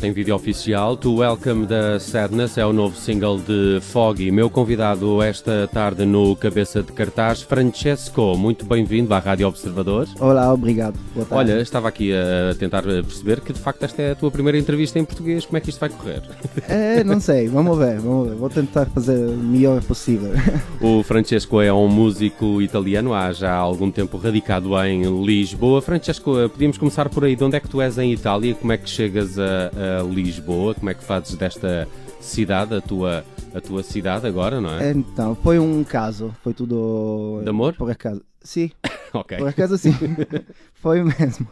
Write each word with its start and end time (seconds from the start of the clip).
Tem 0.00 0.12
vídeo 0.12 0.32
oficial. 0.32 0.96
To 0.96 1.16
Welcome 1.16 1.66
the 1.66 1.98
Sadness 1.98 2.56
é 2.56 2.64
o 2.64 2.72
novo 2.72 2.96
single 2.96 3.40
de 3.40 3.80
Foggy. 3.80 4.30
Meu 4.30 4.48
convidado 4.48 5.20
esta 5.20 5.68
tarde 5.72 6.06
no 6.06 6.36
Cabeça 6.36 6.84
de 6.84 6.92
Cartaz, 6.92 7.42
Francesco. 7.42 8.36
Muito 8.36 8.64
bem-vindo 8.64 9.12
à 9.12 9.18
Rádio 9.18 9.48
Observador. 9.48 10.06
Olá, 10.20 10.54
obrigado. 10.54 10.96
Olha, 11.32 11.60
estava 11.60 11.88
aqui 11.88 12.12
a 12.12 12.54
tentar 12.54 12.82
perceber 12.82 13.40
que 13.40 13.52
de 13.52 13.58
facto 13.58 13.82
esta 13.82 14.00
é 14.00 14.12
a 14.12 14.14
tua 14.14 14.30
primeira 14.30 14.56
entrevista 14.56 15.00
em 15.00 15.04
português. 15.04 15.44
Como 15.44 15.58
é 15.58 15.60
que 15.60 15.70
isto 15.70 15.80
vai 15.80 15.88
correr? 15.88 16.22
É, 16.68 17.02
não 17.02 17.18
sei. 17.18 17.48
Vamos 17.48 17.78
ver, 17.78 17.98
vamos 17.98 18.28
ver. 18.28 18.36
Vou 18.36 18.50
tentar 18.50 18.86
fazer 18.86 19.16
o 19.16 19.36
melhor 19.36 19.82
possível. 19.82 20.30
O 20.80 21.02
Francesco 21.02 21.60
é 21.60 21.72
um 21.72 21.88
músico 21.88 22.62
italiano, 22.62 23.12
há 23.12 23.32
já 23.32 23.52
algum 23.52 23.90
tempo 23.90 24.16
radicado 24.16 24.70
em 24.84 25.24
Lisboa. 25.24 25.82
Francesco, 25.82 26.48
podíamos 26.50 26.78
começar 26.78 27.08
por 27.08 27.24
aí. 27.24 27.34
De 27.34 27.42
onde 27.42 27.56
é 27.56 27.60
que 27.60 27.68
tu 27.68 27.80
és 27.80 27.98
em 27.98 28.12
Itália? 28.12 28.54
Como 28.54 28.72
é 28.72 28.76
que 28.76 28.88
chegas 28.88 29.36
a, 29.38 29.70
a 29.76 29.87
Lisboa? 30.02 30.74
Como 30.74 30.90
é 30.90 30.94
que 30.94 31.04
fazes 31.04 31.34
desta 31.34 31.88
cidade 32.20 32.74
a 32.74 32.80
tua, 32.80 33.24
a 33.54 33.60
tua 33.60 33.82
cidade 33.82 34.26
agora, 34.26 34.60
não 34.60 34.70
é? 34.70 34.90
Então, 34.90 35.34
foi 35.34 35.58
um 35.58 35.84
caso, 35.84 36.34
foi 36.42 36.54
tudo. 36.54 37.40
De 37.42 37.50
amor? 37.50 37.74
Por 37.74 37.90
acaso. 37.90 38.22
Sim. 38.42 38.70
ok. 39.12 39.38
Por 39.38 39.48
acaso 39.48 39.76
sim. 39.78 39.92
foi 40.74 41.02
mesmo. 41.02 41.46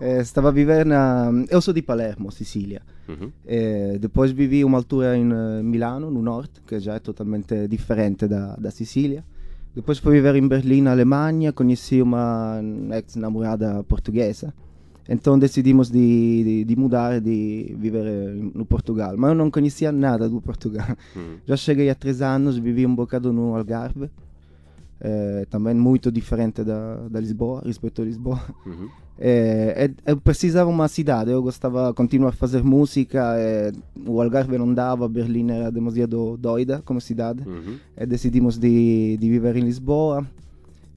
Eh, 0.00 0.22
stava 0.24 0.48
a 0.48 0.52
viver 0.52 0.86
na. 0.86 1.30
Eu 1.50 1.60
sou 1.60 1.74
de 1.74 1.82
Palermo, 1.82 2.30
Sicília. 2.30 2.82
Uhum. 3.08 3.32
Eh, 3.46 3.98
depois 4.00 4.30
vivi 4.30 4.64
uma 4.64 4.78
altura 4.78 5.16
em 5.16 5.28
eh, 5.30 5.62
Milano, 5.62 6.10
no 6.10 6.22
norte, 6.22 6.60
que 6.66 6.78
já 6.78 6.94
é 6.94 6.98
totalmente 6.98 7.66
diferente 7.66 8.28
da, 8.28 8.54
da 8.56 8.70
Sicília. 8.70 9.24
Depois 9.74 9.98
fui 9.98 10.12
viver 10.14 10.36
em 10.36 10.46
Berlim, 10.46 10.82
na 10.82 10.92
Alemanha, 10.92 11.52
conheci 11.52 12.00
uma 12.00 12.60
ex-namorada 12.92 13.82
portuguesa. 13.84 14.54
Então 15.08 15.38
decidimos 15.38 15.90
de, 15.90 16.44
de, 16.44 16.64
de 16.64 16.76
mudar, 16.76 17.20
de 17.20 17.74
viver 17.78 18.04
no 18.54 18.66
Portugal. 18.66 19.14
Mas 19.16 19.30
eu 19.30 19.34
não 19.34 19.50
conhecia 19.50 19.90
nada 19.90 20.28
do 20.28 20.40
Portugal. 20.40 20.86
Já 21.46 21.56
cheguei 21.56 21.88
há 21.88 21.94
três 21.94 22.20
anos, 22.20 22.58
vivi 22.58 22.84
um 22.86 22.94
bocado 22.94 23.32
no 23.32 23.56
Algarve. 23.56 24.10
Eh, 25.00 25.46
também 25.48 25.74
muito 25.74 26.10
diferente 26.10 26.64
da, 26.64 26.96
da 27.08 27.20
Lisboa, 27.20 27.62
respeito 27.64 28.02
a 28.02 28.04
Lisboa. 28.04 28.40
Uhum. 28.66 28.88
Eh, 29.20 29.90
eu 30.06 30.16
precisava 30.16 30.70
uma 30.70 30.86
cidade, 30.86 31.32
eu 31.32 31.42
gostava 31.42 31.92
continuar 31.92 32.28
a 32.28 32.32
fazer 32.32 32.62
música. 32.62 33.34
eh, 33.36 33.72
o 34.06 34.22
Algarve 34.22 34.56
não 34.56 34.72
dava, 34.72 35.08
Berlim 35.08 35.50
era 35.50 35.72
demasiado 35.72 36.36
doida 36.36 36.80
como 36.84 37.00
cidade. 37.00 37.42
Uhum. 37.44 37.78
E 37.96 38.06
decidimos 38.06 38.56
de, 38.56 39.16
de 39.16 39.28
viver 39.28 39.56
em 39.56 39.62
Lisboa. 39.62 40.24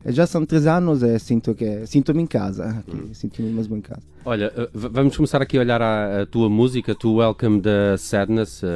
E 0.03 0.11
já 0.11 0.25
são 0.25 0.45
três 0.45 0.65
anos 0.65 1.03
e 1.03 1.19
sinto 1.19 1.53
que 1.53 1.85
sinto-me 1.85 2.23
em 2.23 2.25
casa, 2.25 2.65
aqui, 2.79 3.09
sinto-me 3.13 3.51
mesmo 3.51 3.77
em 3.77 3.81
casa. 3.81 4.01
Olha, 4.25 4.51
eh, 4.55 4.69
vamos 4.73 5.15
começar 5.15 5.41
aqui 5.41 5.57
a 5.57 5.61
olhar 5.61 5.81
a, 5.81 6.21
a 6.21 6.25
tua 6.25 6.49
música. 6.49 6.95
To 6.95 7.17
Welcome 7.17 7.61
the 7.61 7.97
Sadness 7.97 8.63
eh, 8.63 8.67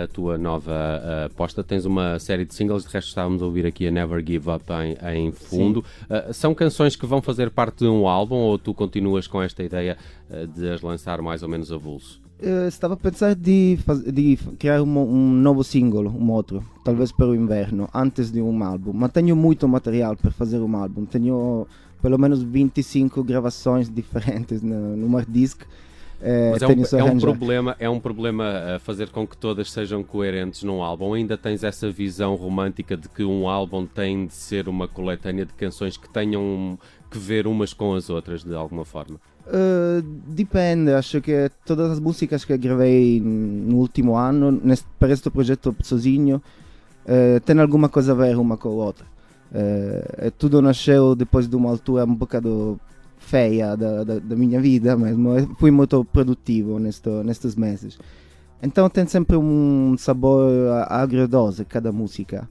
é 0.00 0.02
a 0.04 0.08
tua 0.08 0.38
nova 0.38 0.72
eh, 0.72 1.24
aposta. 1.26 1.62
Tens 1.62 1.84
uma 1.84 2.18
série 2.18 2.46
de 2.46 2.54
singles, 2.54 2.84
de 2.84 2.90
resto 2.90 3.08
estávamos 3.08 3.42
a 3.42 3.46
ouvir 3.46 3.66
aqui 3.66 3.86
a 3.86 3.90
Never 3.90 4.24
Give 4.26 4.50
Up 4.50 4.64
em, 4.72 5.26
em 5.26 5.32
fundo. 5.32 5.84
Eh, 6.08 6.32
são 6.32 6.54
canções 6.54 6.96
que 6.96 7.06
vão 7.06 7.20
fazer 7.20 7.50
parte 7.50 7.84
de 7.84 7.86
um 7.86 8.08
álbum 8.08 8.36
ou 8.36 8.58
tu 8.58 8.72
continuas 8.72 9.26
com 9.26 9.42
esta 9.42 9.62
ideia 9.62 9.96
de 10.54 10.70
as 10.70 10.80
lançar 10.80 11.20
mais 11.20 11.42
ou 11.42 11.48
menos 11.48 11.72
a 11.72 11.76
vulso? 11.76 12.20
Eh, 12.42 12.68
estava 12.68 12.94
a 12.94 12.96
pensar 12.96 13.34
de, 13.34 13.78
faz- 13.84 14.02
de 14.02 14.36
criar 14.58 14.80
um, 14.82 14.98
um 14.98 15.30
novo 15.32 15.62
single, 15.62 16.08
um 16.08 16.30
outro, 16.30 16.64
talvez 16.82 17.12
para 17.12 17.26
o 17.26 17.34
inverno, 17.34 17.88
antes 17.92 18.30
de 18.30 18.40
um 18.40 18.64
álbum. 18.64 18.92
Mas 18.94 19.12
tenho 19.12 19.36
muito 19.36 19.68
material 19.68 20.16
para 20.16 20.30
fazer 20.30 20.58
um 20.58 20.74
álbum. 20.76 21.04
Tenho 21.04 21.66
pelo 22.00 22.18
menos 22.18 22.42
25 22.42 23.22
gravações 23.22 23.90
diferentes 23.92 24.62
no, 24.62 24.96
no 24.96 25.16
hard 25.16 25.28
disk. 25.28 25.62
Eh, 26.22 26.50
Mas 26.52 26.62
é 26.62 26.66
um, 26.66 27.00
é 27.00 27.04
um 27.04 27.18
problema, 27.18 27.76
é 27.78 27.88
um 27.88 28.00
problema 28.00 28.78
fazer 28.80 29.08
com 29.08 29.26
que 29.26 29.36
todas 29.36 29.70
sejam 29.70 30.02
coerentes 30.02 30.62
num 30.62 30.82
álbum. 30.82 31.14
Ainda 31.14 31.38
tens 31.38 31.64
essa 31.64 31.90
visão 31.90 32.34
romântica 32.34 32.96
de 32.96 33.08
que 33.08 33.24
um 33.24 33.48
álbum 33.48 33.86
tem 33.86 34.26
de 34.26 34.34
ser 34.34 34.68
uma 34.68 34.86
coletânea 34.86 35.46
de 35.46 35.52
canções 35.54 35.96
que 35.96 36.08
tenham 36.08 36.78
que 37.10 37.18
ver 37.18 37.46
umas 37.46 37.72
com 37.72 37.94
as 37.94 38.10
outras 38.10 38.44
de 38.44 38.54
alguma 38.54 38.84
forma. 38.84 39.18
Depende, 40.26 40.92
acho 40.92 41.20
que 41.20 41.50
todas 41.64 41.90
as 41.90 42.00
músicas 42.00 42.44
que 42.44 42.56
gravei 42.56 43.20
no 43.20 43.78
último 43.78 44.16
ano, 44.16 44.52
neste, 44.52 44.86
para 44.98 45.12
este 45.12 45.28
projeto 45.30 45.74
sozinho, 45.82 46.40
eh, 47.04 47.40
tem 47.40 47.58
alguma 47.58 47.88
coisa 47.88 48.12
a 48.12 48.14
ver 48.14 48.36
uma 48.36 48.56
com 48.56 48.68
a 48.68 48.72
outra. 48.72 49.06
Eh, 49.52 50.26
e 50.26 50.30
tudo 50.30 50.62
nasceu 50.62 51.16
depois 51.16 51.48
de 51.48 51.56
uma 51.56 51.70
altura 51.70 52.04
um 52.04 52.14
bocado 52.14 52.78
feia 53.20 53.76
da, 53.76 54.02
da, 54.02 54.18
da 54.18 54.34
minha 54.36 54.60
vida. 54.60 54.96
Eu 54.98 55.54
fui 55.58 55.70
muito 55.70 56.04
produtivo 56.06 56.78
nesto, 56.80 57.22
nestes 57.22 57.54
meses. 57.54 57.98
Então 58.62 58.90
tem 58.90 59.06
sempre 59.06 59.36
um 59.36 59.94
sabor 59.96 60.50
agridoce 60.88 61.64
cada 61.64 61.92
música. 61.92 62.48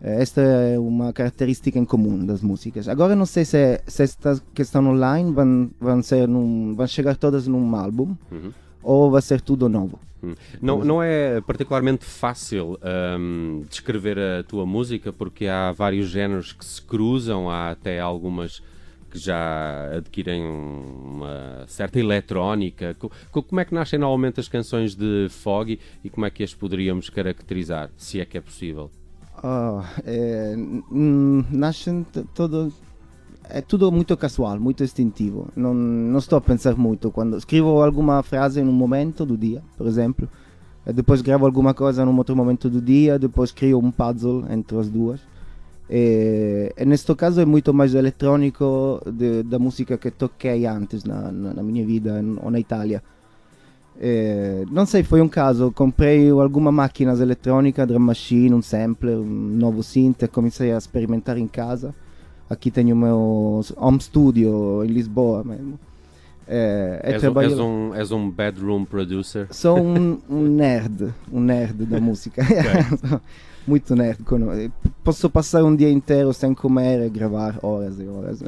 Eh, 0.00 0.22
Esta 0.22 0.40
é 0.40 0.78
uma 0.78 1.12
característica 1.12 1.78
em 1.78 1.84
comum 1.84 2.24
das 2.24 2.40
músicas. 2.42 2.88
Agora 2.88 3.14
não 3.14 3.26
sei 3.26 3.44
se, 3.44 3.80
se 3.86 4.02
estas 4.02 4.42
que 4.54 4.62
estão 4.62 4.84
online 4.86 5.32
vão, 5.32 5.70
vão, 5.80 6.02
ser 6.02 6.26
num, 6.26 6.74
vão 6.74 6.86
chegar 6.86 7.16
todas 7.16 7.46
num 7.46 7.76
álbum 7.76 8.16
Uhum. 8.30 8.50
ou 8.82 9.10
vai 9.10 9.22
ser 9.22 9.40
tudo 9.40 9.68
novo. 9.68 9.98
Hum. 10.24 10.34
Não, 10.60 10.84
não 10.84 11.02
é 11.02 11.40
particularmente 11.40 12.04
fácil 12.04 12.78
hum, 13.18 13.62
descrever 13.68 14.18
a 14.18 14.42
tua 14.44 14.64
música 14.64 15.12
porque 15.12 15.46
há 15.46 15.72
vários 15.72 16.08
géneros 16.08 16.52
que 16.52 16.64
se 16.64 16.80
cruzam, 16.80 17.50
há 17.50 17.70
até 17.70 17.98
algumas 18.00 18.62
que 19.12 19.18
já 19.18 19.90
adquirem 19.94 20.42
uma 20.42 21.64
certa 21.68 22.00
eletrónica. 22.00 22.94
Co- 22.98 23.10
co- 23.30 23.42
Como 23.42 23.60
é 23.60 23.64
que 23.64 23.74
nascem 23.74 23.98
normalmente 23.98 24.40
as 24.40 24.48
canções 24.48 24.94
de 24.94 25.26
Foggy 25.28 25.78
e 26.02 26.08
como 26.08 26.24
é 26.24 26.30
que 26.30 26.42
as 26.42 26.54
poderíamos 26.54 27.10
caracterizar, 27.10 27.90
se 27.96 28.20
é 28.20 28.24
que 28.24 28.38
é 28.38 28.40
possível? 28.40 28.90
Ah, 29.44 29.84
é, 30.06 30.54
nascem 31.50 32.06
todo 32.34 32.72
é 33.50 33.60
tudo 33.60 33.90
muito 33.92 34.16
casual, 34.16 34.58
muito 34.58 34.82
instintivo. 34.82 35.48
Não, 35.54 35.74
não 35.74 36.18
estou 36.18 36.38
a 36.38 36.40
pensar 36.40 36.74
muito 36.76 37.10
quando 37.10 37.36
escrevo 37.36 37.82
alguma 37.82 38.22
frase 38.22 38.62
num 38.62 38.72
momento 38.72 39.26
do 39.26 39.36
dia, 39.36 39.62
por 39.76 39.86
exemplo, 39.86 40.26
depois 40.86 41.20
gravo 41.20 41.44
alguma 41.44 41.74
coisa 41.74 42.04
num 42.04 42.16
outro 42.16 42.34
momento 42.34 42.70
do 42.70 42.80
dia, 42.80 43.18
depois 43.18 43.50
crio 43.52 43.78
um 43.78 43.90
puzzle 43.90 44.44
entre 44.50 44.78
as 44.78 44.88
duas. 44.88 45.20
E, 45.94 46.72
e 46.74 46.84
neste 46.86 47.14
caso 47.14 47.38
é 47.40 47.44
muito 47.44 47.74
mais 47.74 47.94
eletrônico 47.94 48.98
de- 49.12 49.42
da 49.42 49.58
música 49.58 49.98
que 49.98 50.10
toquei 50.10 50.64
antes 50.66 51.04
na, 51.04 51.30
na, 51.30 51.52
na 51.52 51.62
minha 51.62 51.84
vida 51.84 52.22
n- 52.22 52.38
ou 52.42 52.50
na 52.50 52.58
Itália. 52.58 53.02
Eh, 54.00 54.64
não 54.70 54.86
sei, 54.86 55.02
foi 55.02 55.20
um 55.20 55.28
caso. 55.28 55.70
Comprei 55.70 56.30
alguma 56.30 56.72
máquina 56.72 57.12
eletrônica, 57.12 57.86
drum 57.86 57.98
machine, 57.98 58.54
um 58.54 58.62
sampler, 58.62 59.18
um 59.18 59.24
novo 59.24 59.82
synth 59.82 60.22
e 60.22 60.28
comecei 60.28 60.72
a 60.72 60.78
experimentar 60.78 61.36
em 61.36 61.46
casa. 61.46 61.94
Aqui 62.48 62.70
tenho 62.70 62.94
o 62.94 62.98
meu 62.98 63.60
home 63.76 64.00
studio 64.00 64.82
em 64.84 64.88
Lisboa 64.88 65.44
mesmo. 65.44 65.78
Eh, 66.48 67.00
e 67.04 67.08
És 67.10 67.16
um, 67.16 67.20
trabalho- 67.20 67.50
és 67.52 67.58
um- 67.58 67.94
és 67.94 68.10
um 68.12 68.30
bedroom 68.30 68.84
producer? 68.84 69.46
Sou 69.50 69.78
um, 69.78 70.18
um 70.28 70.42
nerd, 70.42 71.14
um 71.32 71.40
nerd 71.40 71.84
da 71.86 72.00
música. 72.00 72.42
Muito 73.64 73.94
nerd. 73.94 74.18
Posso 75.04 75.30
passar 75.30 75.62
um 75.62 75.74
dia 75.76 75.88
inteiro 75.88 76.32
sem 76.32 76.52
comer 76.52 77.06
e 77.06 77.08
gravar 77.08 77.60
horas 77.62 77.96
e 78.00 78.08
horas. 78.08 78.42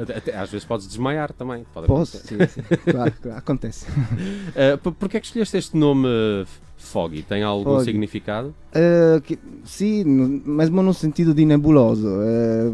Até- 0.00 0.16
até- 0.18 0.36
às 0.36 0.50
vezes 0.52 0.64
podes 0.64 0.86
desmaiar 0.86 1.32
também. 1.32 1.64
Pode 1.74 1.88
Posso, 1.88 2.18
sim, 2.18 2.36
sim. 2.46 2.62
Claro, 2.88 3.12
claro, 3.20 3.38
acontece. 3.38 3.86
Uh, 3.90 4.78
por- 4.82 4.92
Porquê 4.92 5.16
é 5.16 5.20
que 5.20 5.26
escolheste 5.26 5.56
este 5.56 5.76
nome 5.76 6.06
uh, 6.06 6.46
Foggy? 6.76 7.22
Tem 7.24 7.42
algum 7.42 7.72
Foggy. 7.72 7.84
significado? 7.86 8.54
Eh, 8.72 9.20
que- 9.24 9.38
sim, 9.64 10.04
mesmo 10.04 10.80
no 10.80 10.94
sentido 10.94 11.34
de 11.34 11.44
nebuloso. 11.44 12.08
eh, 12.22 12.72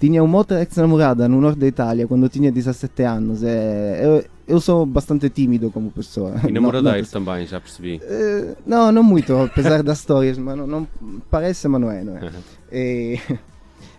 tinha 0.00 0.22
uma 0.22 0.38
outra 0.38 0.60
ex-namorada 0.60 1.28
no 1.28 1.40
norte 1.40 1.58
da 1.58 1.66
Itália 1.66 2.06
quando 2.06 2.28
tinha 2.28 2.50
17 2.52 3.02
anos. 3.02 3.42
eh, 3.42 4.00
eu, 4.04 4.24
eu 4.56 4.60
sou 4.60 4.86
bastante 4.86 5.28
tímido 5.28 5.70
como 5.70 5.90
pessoa. 5.90 6.34
E 6.44 6.46
Não- 6.52 6.60
namoradeiro 6.62 6.98
não- 6.98 7.04
também, 7.24 7.46
já 7.46 7.60
percebi. 7.60 8.00
eh, 8.02 8.54
não, 8.66 8.92
não 8.92 9.02
muito, 9.02 9.36
apesar 9.36 9.82
das 9.82 9.98
histórias, 9.98 10.38
mas 10.38 10.56
não, 10.56 10.66
não- 10.66 10.86
parece, 11.30 11.66
mas 11.68 11.80
não 11.80 11.90
é. 11.90 12.04
Não 12.04 12.16
é? 12.16 12.24
Uhum. 12.24 12.30
E- 12.72 13.18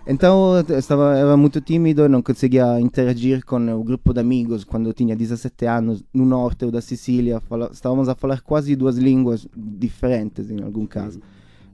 então 0.07 0.55
eu 0.67 0.77
estava, 0.79 1.15
era 1.15 1.35
muito 1.37 1.59
tímido 1.61 2.03
e 2.03 2.07
não 2.07 2.21
conseguia 2.21 2.79
interagir 2.79 3.45
com 3.45 3.57
o 3.75 3.83
grupo 3.83 4.11
de 4.13 4.19
amigos 4.19 4.63
quando 4.63 4.87
eu 4.89 4.93
tinha 4.93 5.15
17 5.15 5.65
anos 5.67 6.03
no 6.13 6.25
norte 6.25 6.65
ou 6.65 6.71
da 6.71 6.81
Sicília. 6.81 7.39
Fala- 7.41 7.69
estávamos 7.71 8.09
a 8.09 8.15
falar 8.15 8.41
quase 8.41 8.75
duas 8.75 8.97
línguas 8.97 9.47
diferentes 9.55 10.49
em 10.49 10.61
algum 10.63 10.85
caso. 10.87 11.19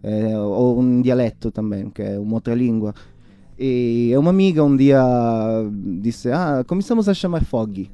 Eh, 0.04 0.38
ou 0.38 0.80
um 0.80 1.02
dialetto 1.02 1.50
também, 1.50 1.90
que 1.90 2.02
é 2.02 2.20
uma 2.20 2.36
outra 2.36 2.54
língua. 2.54 2.94
E 3.58 4.14
uma 4.18 4.30
amiga 4.32 4.64
um 4.64 4.76
dia 4.76 5.02
disse: 6.02 6.30
Ah, 6.32 6.64
começamos 6.68 7.08
a 7.08 7.14
chamar 7.14 7.44
Foggy. 7.46 7.90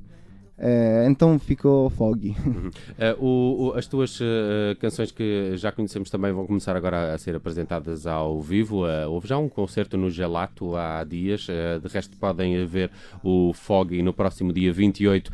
Eh, 0.64 1.08
então 1.10 1.40
ficou 1.40 1.90
Foggy. 1.90 2.36
Uh, 2.40 3.26
o- 3.26 3.64
o- 3.70 3.74
as 3.74 3.88
tuas 3.88 4.20
uh, 4.22 4.76
canções 4.80 5.12
que 5.12 5.54
já 5.58 5.72
conhecemos 5.72 6.08
também 6.12 6.32
vão 6.32 6.46
começar 6.46 6.76
agora 6.76 7.16
a 7.16 7.18
ser 7.18 7.36
apresentadas 7.36 8.06
ao 8.06 8.40
vivo. 8.40 8.86
Uh, 8.86 9.10
houve 9.10 9.28
já 9.28 9.40
um 9.40 9.50
concerto 9.50 9.98
no 9.98 10.12
Gelato 10.12 10.76
há 10.76 11.04
dias. 11.04 11.48
De 11.82 11.88
resto, 11.92 12.16
podem 12.16 12.64
ver 12.68 12.92
o 13.24 13.52
Foggy 13.54 14.04
no 14.04 14.14
próximo 14.14 14.54
dia 14.54 14.72
28 14.72 15.30
uh, 15.30 15.34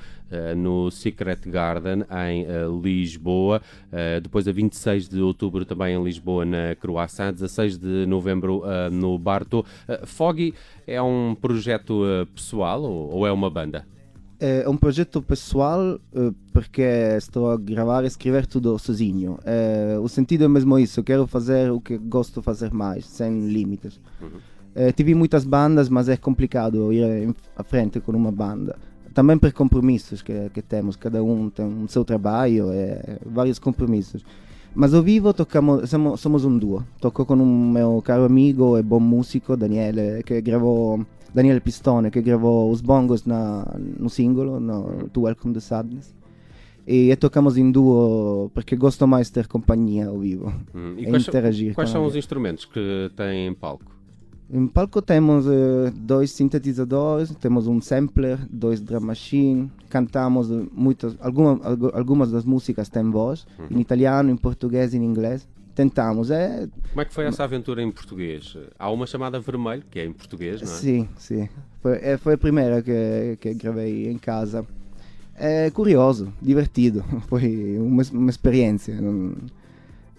no 0.56 0.92
Secret 0.92 1.40
Garden 1.46 2.04
em 2.28 2.46
uh, 2.46 2.82
Lisboa. 2.82 3.62
depois, 4.22 4.48
a 4.48 4.52
26 4.52 5.10
de 5.10 5.22
outubro, 5.22 5.66
também 5.66 5.96
em 5.96 6.04
Lisboa, 6.04 6.46
na 6.46 6.76
Croácia. 6.76 7.32
16 7.32 7.78
de 7.78 8.06
novembro, 8.06 8.64
no 8.92 9.18
Barto. 9.18 9.66
Foggy 10.06 10.54
é 10.86 11.02
um 11.02 11.36
projeto 11.40 12.04
pessoal 12.34 12.82
ou, 12.84 13.26
é 13.26 13.32
uma 13.32 13.50
banda? 13.50 13.86
É 14.40 14.70
um 14.70 14.78
projeto 14.78 15.22
pessoal 15.22 16.00
porque 16.54 16.82
estou 17.18 17.52
a 17.52 17.58
gravar 17.58 18.04
e 18.04 18.08
escrever 18.08 18.46
tudo 18.46 18.78
sozinho. 18.78 19.40
o 20.02 20.08
sentido 20.08 20.44
é 20.44 20.48
mesmo 20.48 20.78
isso, 20.78 21.04
quero 21.04 21.26
fazer 21.26 21.72
o 21.72 21.82
que 21.82 21.98
gosto 21.98 22.40
de 22.40 22.46
fazer 22.46 22.72
mais, 22.72 23.06
sem 23.06 23.48
limites. 23.48 24.00
Uhum. 24.22 24.40
Eh, 24.80 24.92
tive 24.92 25.16
muitas 25.16 25.44
bandas, 25.44 25.90
mas 25.90 26.08
é 26.08 26.16
complicado 26.16 26.94
ir 26.94 27.34
à 27.56 27.64
frente 27.64 28.00
com 28.00 28.12
uma 28.12 28.32
banda. 28.32 28.78
Também 29.18 29.36
por 29.36 29.52
compromissos 29.52 30.22
que, 30.22 30.48
que 30.54 30.62
temos, 30.62 30.96
cada 30.96 31.24
um 31.24 31.50
tem 31.50 31.66
o 31.66 31.88
seu 31.88 32.06
trabalho, 32.06 32.70
é, 32.72 33.18
vários 33.26 33.58
compromissos. 33.58 34.24
Mas 34.76 34.94
ao 34.94 35.02
vivo 35.02 35.34
tocamos, 35.34 35.90
somos, 35.90 36.22
somos 36.22 36.46
um 36.46 36.56
duo. 36.56 36.86
Toco 37.02 37.26
com 37.26 37.34
um 37.34 37.72
meu 37.72 38.00
caro 38.06 38.26
amigo 38.26 38.78
e 38.78 38.84
bom 38.84 39.00
músico, 39.00 39.58
Daniele, 39.58 40.22
que 40.22 40.40
gravou, 40.40 41.04
Daniele 41.34 41.60
Pistone, 41.62 42.12
che 42.12 42.22
gravò 42.22 42.70
os 42.70 42.80
bongos 42.80 43.26
na, 43.26 43.66
no 43.98 44.08
singolo, 44.08 44.60
no 44.60 45.10
To 45.12 45.22
Welcome 45.22 45.56
the 45.56 45.62
Sadness. 45.62 46.14
E, 46.86 47.10
e 47.10 47.16
tocamos 47.16 47.58
em 47.58 47.72
duo 47.72 48.52
porque 48.54 48.76
gosto 48.76 49.08
mais 49.08 49.30
de 49.30 49.34
ter 49.34 49.48
companhia 49.48 50.10
ao 50.10 50.20
vivo 50.20 50.54
hum. 50.76 50.94
e, 50.96 51.06
e 51.06 51.08
quais 51.08 51.28
interagir. 51.28 51.70
São, 51.70 51.74
quais 51.74 51.90
são 51.90 52.06
os 52.06 52.16
instrumentos 52.16 52.66
que 52.66 53.12
têm 53.16 53.48
em 53.48 53.54
palco? 53.56 53.97
Em 54.50 54.66
palco 54.66 55.02
temos 55.02 55.46
uh, 55.46 55.92
dois 55.94 56.32
sintetizadores, 56.32 57.36
temos 57.36 57.68
um 57.68 57.82
sampler, 57.82 58.40
dois 58.50 58.80
drum 58.80 59.02
machine, 59.02 59.70
cantamos 59.90 60.48
muitas, 60.72 61.18
alguma, 61.20 61.60
algumas 61.94 62.32
das 62.32 62.46
músicas 62.46 62.88
têm 62.88 63.12
voz, 63.12 63.46
uhum. 63.60 63.78
em 63.78 63.82
italiano, 63.82 64.30
em 64.30 64.38
português 64.38 64.94
e 64.94 64.98
em 64.98 65.04
inglês. 65.04 65.48
Tentamos. 65.76 66.32
É... 66.32 66.68
Como 66.90 67.02
é 67.02 67.06
que 67.06 67.14
foi 67.14 67.26
essa 67.26 67.44
aventura 67.44 67.84
em 67.84 67.92
português? 67.92 68.58
Há 68.80 68.90
uma 68.90 69.06
chamada 69.06 69.40
Vermelho, 69.40 69.84
que 69.92 70.00
é 70.00 70.06
em 70.06 70.14
português, 70.14 70.62
não 70.62 70.72
é? 70.72 70.74
Sim, 70.74 71.10
sim. 71.18 71.50
Foi, 71.82 71.98
é, 72.02 72.18
foi 72.18 72.34
a 72.34 72.38
primeira 72.38 72.82
que, 72.82 73.38
que 73.40 73.54
gravei 73.54 74.10
em 74.10 74.18
casa. 74.18 74.66
É 75.36 75.70
curioso, 75.70 76.34
divertido, 76.42 77.04
foi 77.28 77.78
uma, 77.80 78.02
uma 78.12 78.30
experiência. 78.30 79.00
Não 79.00 79.36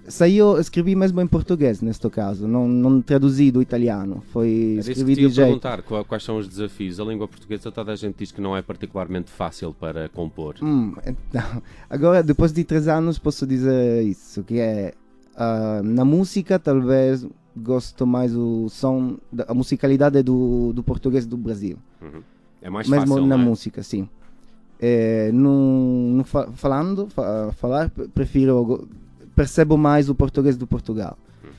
saiu, 0.08 0.58
escrevi 0.58 0.94
mesmo 0.94 1.20
em 1.20 1.26
português 1.26 1.80
neste 1.80 2.08
caso, 2.10 2.46
não, 2.48 2.66
não 2.66 3.00
traduzi 3.00 3.50
do 3.50 3.62
italiano. 3.62 4.22
Foi 4.32 4.78
Era 4.78 4.90
escrevi 4.90 5.12
isso 5.12 5.20
que 5.20 5.28
te 5.28 5.34
de 5.34 5.40
perguntar 5.40 5.82
quais 5.82 6.22
são 6.22 6.38
os 6.38 6.48
desafios. 6.48 6.98
A 6.98 7.04
língua 7.04 7.28
portuguesa 7.28 7.70
toda 7.70 7.92
a 7.92 7.96
gente 7.96 8.16
diz 8.18 8.32
que 8.32 8.40
não 8.40 8.56
é 8.56 8.62
particularmente 8.62 9.30
fácil 9.30 9.72
para 9.72 10.08
compor. 10.08 10.56
Hum, 10.62 10.94
então, 11.06 11.62
agora, 11.88 12.22
depois 12.22 12.52
de 12.52 12.64
três 12.64 12.88
anos, 12.88 13.18
posso 13.18 13.46
dizer 13.46 14.02
isso, 14.02 14.42
que 14.42 14.58
é 14.58 14.94
uh, 15.34 15.82
na 15.82 16.04
música 16.04 16.58
talvez 16.58 17.26
gosto 17.56 18.06
mais 18.06 18.34
o 18.34 18.68
som, 18.68 19.16
a 19.46 19.54
musicalidade 19.54 20.22
do, 20.22 20.72
do 20.72 20.82
português 20.82 21.26
do 21.26 21.36
Brasil. 21.36 21.76
Uhum. 22.00 22.22
É 22.62 22.70
mais 22.70 22.88
mesmo 22.88 23.06
fácil, 23.06 23.26
na 23.26 23.34
é? 23.34 23.38
música, 23.38 23.82
sim. 23.82 24.08
É, 24.80 25.30
no, 25.32 26.12
no 26.14 26.24
fa 26.24 26.52
falando, 26.52 27.08
fa 27.08 27.52
falar, 27.52 27.90
prefiro 28.14 28.86
percebo 29.38 29.78
mais 29.78 30.08
o 30.08 30.16
português 30.16 30.56
do 30.56 30.66
Portugal. 30.66 31.16
Uhum. 31.44 31.50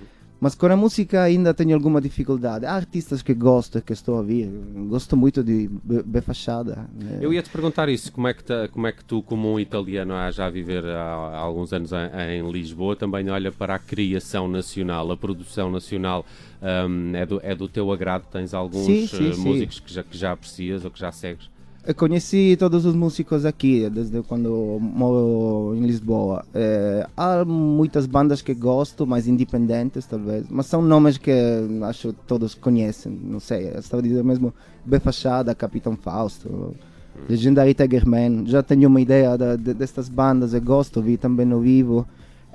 Mas 0.41 0.53
com 0.53 0.65
a 0.65 0.75
música 0.75 1.23
ainda 1.23 1.53
tenho 1.53 1.73
alguma 1.73 2.01
dificuldade. 2.01 2.65
Há 2.65 2.73
artistas 2.73 3.21
que 3.21 3.33
gosto, 3.33 3.81
que 3.81 3.93
estou 3.93 4.15
a 4.15 4.17
ouvir. 4.17 4.49
Gosto 4.89 5.15
muito 5.15 5.41
de 5.41 5.69
B 6.05 6.19
Fachada. 6.19 6.89
Né? 6.93 7.19
Eu 7.21 7.31
ia 7.31 7.41
te 7.41 7.49
perguntar 7.49 7.87
isso. 7.87 8.11
Como 8.11 8.27
é 8.27 8.33
que, 8.33 8.43
te, 8.43 8.67
como 8.67 8.85
é 8.85 8.91
que 8.91 9.03
tu, 9.05 9.23
como 9.23 9.53
um 9.53 9.57
italiano 9.57 10.13
a 10.13 10.29
já 10.29 10.49
viver 10.49 10.83
há, 10.83 11.03
há 11.03 11.37
alguns 11.37 11.71
anos 11.71 11.91
em, 11.93 12.39
em, 12.39 12.51
Lisboa, 12.51 12.97
também 12.97 13.29
olha 13.29 13.49
para 13.49 13.75
a 13.75 13.79
criação 13.79 14.45
nacional, 14.49 15.09
a 15.09 15.15
produção 15.15 15.71
nacional? 15.71 16.25
Um, 16.61 17.15
é, 17.15 17.25
do, 17.25 17.39
é 17.41 17.55
do 17.55 17.69
teu 17.69 17.89
agrado? 17.93 18.25
Tens 18.29 18.53
alguns 18.53 18.85
sim, 18.85 19.07
sim, 19.07 19.31
uh, 19.31 19.39
músicos 19.39 19.77
sim. 19.77 19.83
Que, 19.83 19.93
já, 19.93 20.03
que 20.03 20.17
já 20.17 20.31
aprecias 20.33 20.83
ou 20.83 20.91
que 20.91 20.99
já 20.99 21.13
segues? 21.13 21.49
Eu 21.85 21.95
conheci 21.95 22.57
todos 22.59 22.85
os 22.85 22.93
músicos 22.93 23.45
aqui, 23.45 23.89
desde 23.89 24.21
quando 24.23 24.77
moro 24.79 25.73
em 25.75 25.85
Lisboa. 25.85 26.45
É, 26.53 27.07
há 27.15 27.45
muitas 27.45 28.05
bandas 28.05 28.41
que 28.41 28.53
gosto, 28.53 29.07
mais 29.07 29.27
independentes 29.27 30.05
talvez, 30.05 30.45
mas 30.49 30.65
são 30.65 30.81
nomes 30.81 31.17
que 31.17 31.31
acho 31.83 32.13
todos 32.13 32.53
conhecem. 32.53 33.11
Não 33.11 33.39
sei, 33.39 33.69
estava 33.69 34.03
dizendo 34.03 34.25
mesmo 34.25 34.53
B 34.85 34.99
Fachada, 34.99 35.55
Capitão 35.55 35.95
Fausto, 35.95 36.75
Legendary 37.29 37.73
Tigerman. 37.73 38.45
Já 38.45 38.61
tenho 38.61 38.89
uma 38.89 38.99
ideia 38.99 39.37
de, 39.37 39.57
de, 39.57 39.73
destas 39.73 40.09
bandas 40.09 40.53
e 40.53 40.59
gosto, 40.59 41.01
vi 41.01 41.17
também 41.17 41.45
no 41.45 41.61
vivo. 41.61 42.05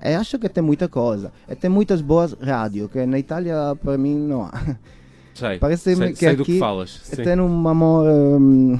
E 0.03 0.15
acho 0.15 0.39
que 0.39 0.49
tem 0.51 0.63
muita 0.63 0.87
coisa. 0.87 1.33
E 1.49 1.57
tem 1.57 1.71
muitas 1.71 2.03
boas 2.03 2.35
rádios, 2.35 2.91
que 2.91 3.05
na 3.07 3.19
Itália 3.19 3.75
para 3.83 3.97
mim 3.97 4.17
não 4.17 4.43
há. 4.43 4.53
Sei, 5.35 5.59
Parece 5.59 5.97
sei, 5.97 6.13
que 6.13 6.17
sei 6.17 6.29
aqui 6.29 6.37
do 6.37 6.45
que 6.45 6.59
falas. 6.61 7.01
Tem 7.17 7.41
um 7.41 7.69
amor. 7.69 8.07
Um, 8.07 8.79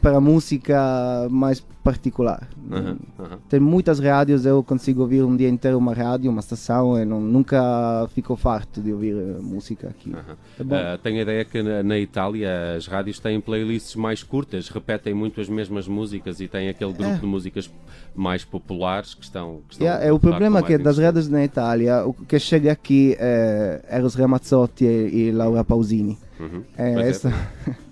para 0.00 0.20
música 0.20 1.28
mais 1.30 1.60
particular. 1.82 2.48
Uhum, 2.70 2.98
uhum. 3.18 3.38
Tem 3.48 3.58
muitas 3.58 3.98
rádios, 3.98 4.44
eu 4.44 4.62
consigo 4.62 5.02
ouvir 5.02 5.22
um 5.22 5.36
dia 5.36 5.48
inteiro 5.48 5.78
uma 5.78 5.94
rádio, 5.94 6.30
uma 6.30 6.40
estação, 6.40 6.98
e 6.98 7.04
não, 7.04 7.20
nunca 7.20 8.06
fico 8.14 8.36
farto 8.36 8.80
de 8.80 8.92
ouvir 8.92 9.16
eh, 9.16 9.40
música 9.40 9.88
aqui. 9.88 10.10
Uhum. 10.10 10.70
É 10.70 10.94
uh, 10.94 10.98
tenho 10.98 11.18
a 11.18 11.22
ideia 11.22 11.44
que 11.44 11.62
na, 11.62 11.82
na, 11.82 11.98
Itália 11.98 12.76
as 12.76 12.86
rádios 12.86 13.18
têm 13.18 13.40
playlists 13.40 13.96
mais 13.96 14.22
curtas, 14.22 14.68
repetem 14.68 15.14
muito 15.14 15.40
as 15.40 15.48
mesmas 15.48 15.88
músicas 15.88 16.40
e 16.40 16.48
têm 16.48 16.68
aquele 16.68 16.92
grupo 16.92 17.14
é. 17.14 17.18
de 17.18 17.26
músicas 17.26 17.70
mais 18.14 18.44
populares 18.44 19.14
que 19.14 19.24
estão. 19.24 19.62
Que 19.66 19.74
estão 19.74 19.86
yeah, 19.86 20.04
é 20.04 20.12
o 20.12 20.18
problema 20.18 20.62
que 20.62 20.76
das 20.76 20.98
rádios 20.98 21.28
na 21.28 21.44
Itália, 21.44 22.04
o 22.04 22.12
que 22.12 22.38
chega 22.38 22.72
aqui 22.72 23.16
é 23.18 23.82
Eros 23.88 24.14
Ramazzotti 24.14 24.84
e, 24.84 25.28
e 25.28 25.32
Laura 25.32 25.64
Pausini. 25.64 26.18
Uhum. 26.38 26.62
É, 26.76 27.08
essa... 27.08 27.32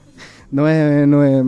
Não 0.51 0.67
é, 0.67 1.05
não 1.07 1.23
é, 1.23 1.43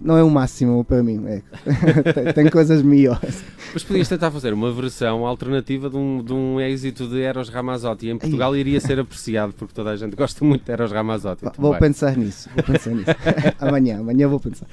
não 0.00 0.16
é 0.16 0.22
o 0.22 0.30
máximo 0.30 0.84
para 0.84 1.02
mim. 1.02 1.24
É. 1.26 1.42
tem, 2.12 2.32
tem 2.32 2.50
coisas 2.50 2.82
melhores. 2.82 3.44
Mas 3.72 3.82
podias 3.82 4.08
tentar 4.08 4.30
fazer 4.30 4.52
uma 4.52 4.72
versão 4.72 5.26
alternativa 5.26 5.90
de 5.90 5.96
um, 5.96 6.22
de 6.22 6.32
um 6.32 6.60
êxito 6.60 7.06
de 7.06 7.20
Eros 7.20 7.48
Ramazzotti. 7.48 8.08
Em 8.08 8.16
Portugal 8.16 8.56
iria 8.56 8.80
ser 8.80 8.98
apreciado, 8.98 9.52
porque 9.52 9.74
toda 9.74 9.90
a 9.90 9.96
gente 9.96 10.16
gosta 10.16 10.44
muito 10.44 10.64
de 10.64 10.72
Eros 10.72 10.92
Ramazzotti. 10.92 11.44
Vou 11.58 11.76
pensar 11.76 12.16
nisso, 12.16 12.48
vou 12.54 12.64
pensar 12.64 12.90
nisso. 12.90 13.10
amanhã, 13.60 13.98
amanhã 13.98 14.28
vou 14.28 14.40
pensar. 14.40 14.66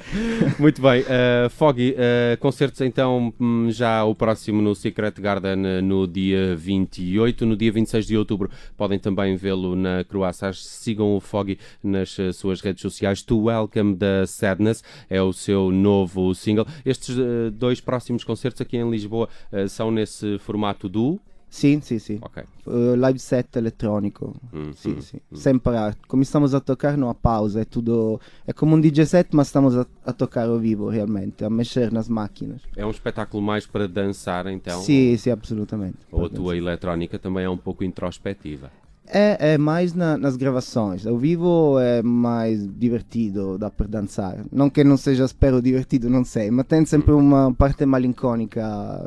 Muito 0.60 0.82
bem. 0.82 1.02
Uh, 1.02 1.50
Foggy, 1.50 1.96
uh, 1.96 2.38
concertos 2.40 2.82
então 2.82 3.34
hum, 3.40 3.68
já 3.70 4.04
o 4.04 4.16
próximo 4.16 4.62
no 4.62 4.76
Secret 4.76 5.14
Garden 5.20 5.66
eh, 5.66 5.82
no 5.82 6.08
dia 6.08 6.56
28. 6.56 7.46
No 7.46 7.56
dia 7.56 7.72
26 7.72 8.06
de 8.06 8.18
outubro 8.18 8.50
podem 8.78 9.00
também 9.00 9.36
vê-lo 9.36 9.76
na 9.76 10.04
Croácia. 10.04 10.52
Sigam 10.54 11.16
o 11.16 11.20
Foggy 11.20 11.58
nas 11.84 12.18
suas 12.34 12.62
redes 12.62 12.82
sociais. 12.82 13.22
To 13.24 13.46
Welcome 13.46 13.96
the 13.96 14.26
Sadness 14.26 14.84
é 15.10 15.15
o 15.22 15.34
seu 15.34 15.72
novo 15.72 16.34
single. 16.34 16.66
Estes 16.86 17.18
uh, 17.18 17.52
dois 17.52 17.80
próximos 17.80 18.24
concertos 18.24 18.62
aqui 18.62 18.78
em 18.78 18.90
Lisboa 18.90 19.30
uh, 19.52 19.68
são 19.68 19.92
nesse 19.92 20.38
formato 20.40 20.88
do 20.88 21.20
Sim, 21.56 21.80
sim, 21.80 22.00
sim. 22.00 22.20
Okay. 22.22 22.44
Uh, 22.68 22.98
live 22.98 23.18
set 23.18 23.58
elettrônico. 23.58 24.36
Hum, 24.54 24.74
sim, 24.74 24.92
hum, 24.92 25.02
sim. 25.02 25.18
Hum. 25.32 25.36
Sem 25.38 25.58
parar. 25.58 25.96
Começamos 26.06 26.54
a 26.54 26.60
tocar, 26.60 26.98
não 26.98 27.10
há 27.10 27.14
pausa. 27.14 27.62
É 27.62 27.64
tudo. 27.64 28.20
É 28.46 28.52
como 28.52 28.76
um 28.76 28.82
DJ 28.82 29.06
set, 29.06 29.30
mas 29.32 29.48
estamos 29.48 29.78
a, 29.78 29.86
a, 30.06 30.12
tocar 30.12 30.50
ao 30.50 30.60
vivo, 30.60 30.90
realmente. 30.90 31.46
A 31.46 31.50
mexer 31.50 31.94
nas 31.94 32.10
máquinas. 32.10 32.62
É 32.76 32.86
um 32.86 32.92
espetáculo 32.92 33.42
mais 33.42 33.66
para 33.66 33.88
dançar, 33.88 34.48
então? 34.48 34.82
Sim, 34.82 35.16
sim, 35.16 35.30
absolutamente. 35.30 35.98
Ou 36.12 36.26
a 36.26 36.30
tua 36.30 36.58
eletrónica 36.58 37.18
também 37.18 37.46
é 37.46 37.50
um 37.50 37.58
pouco 37.58 37.86
introspectiva? 37.86 38.70
É, 39.08 39.54
é 39.54 39.58
mais 39.58 39.94
na, 39.94 40.18
nas 40.18 40.36
gravações. 40.36 41.06
Ao 41.06 41.18
vivo 41.18 41.80
é 41.80 42.02
mais 42.02 42.68
divertido, 42.78 43.58
dá 43.58 43.70
para 43.70 43.88
dançar. 43.88 44.44
Não 44.52 44.70
que 44.70 44.84
não 44.84 44.98
seja, 44.98 45.26
espero, 45.26 45.62
divertido, 45.62 46.10
não 46.10 46.24
sei, 46.24 46.50
mas 46.50 46.66
tem 46.66 46.86
sempre 46.86 47.14
uma 47.14 47.54
parte 47.54 47.86
malincónica 47.86 48.62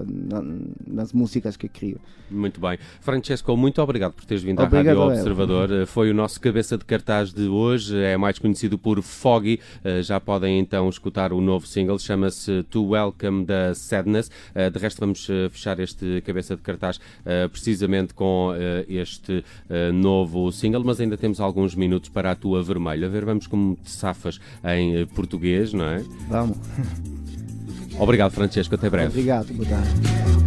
na, 0.07 0.43
nas 0.87 1.13
músicas 1.13 1.57
que 1.57 1.69
crio. 1.69 2.01
Muito 2.31 2.61
bem. 2.61 2.79
Francesco, 3.01 3.57
muito 3.57 3.81
obrigado 3.81 4.13
por 4.13 4.25
teres 4.25 4.43
vindo 4.43 4.63
obrigado 4.63 5.01
à 5.01 5.07
Rádio 5.07 5.19
Observador. 5.19 5.73
Eh, 5.73 5.87
foi 5.87 6.11
o 6.11 6.15
nosso 6.15 6.41
cabeça 6.41 6.77
de 6.77 6.85
cartaz 6.85 7.33
de 7.33 7.49
hoje, 7.49 7.99
é 7.99 8.17
mais 8.17 8.39
conhecido 8.39 8.79
por 8.79 9.01
Foggy. 9.03 9.61
Eh, 9.83 10.03
já 10.03 10.21
podem 10.21 10.59
então 10.59 10.89
escutar 10.89 11.33
o 11.33 11.41
novo 11.41 11.67
single, 11.67 11.99
chama-se 11.99 12.63
To 12.65 12.91
Welcome 12.91 13.47
the 13.47 13.73
Sadness. 13.75 14.31
Eh, 14.55 14.69
de 14.69 14.79
resto, 14.79 15.01
vamos 15.01 15.27
fechar 15.51 15.81
este 15.81 16.23
cabeça 16.23 16.55
de 16.55 16.63
cartaz 16.63 17.01
precisamente 17.51 18.13
com 18.15 18.53
este 18.89 19.45
novo 19.93 20.51
single, 20.53 20.85
mas 20.85 21.01
ainda 21.01 21.17
temos 21.17 21.41
alguns 21.41 21.75
minutos 21.75 22.09
para 22.09 22.31
a 22.31 22.35
tua 22.35 22.63
vermelha. 22.63 23.07
A 23.07 23.11
ver, 23.11 23.25
vamos 23.25 23.47
como 23.47 23.77
te 23.77 23.91
safas 23.91 24.41
em 24.65 25.07
português, 25.07 25.73
não 25.73 25.85
é? 25.85 26.05
Vamos. 26.29 26.57
Obrigado, 27.99 28.33
Francesco. 28.33 28.75
Até 28.75 28.89
breve. 28.89 29.09
Obrigado. 29.09 29.53
Boa 29.53 29.69
tarde. 29.69 30.38